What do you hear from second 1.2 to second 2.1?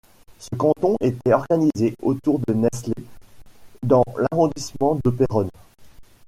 organisé